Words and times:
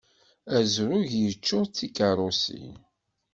Azrug 0.57 1.09
yeččur 1.21 1.65
d 1.67 1.73
tikeṛṛusin. 1.75 2.75